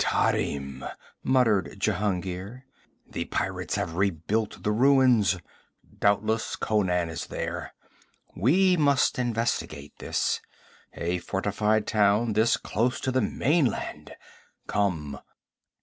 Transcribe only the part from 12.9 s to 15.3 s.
to the mainland! Come!'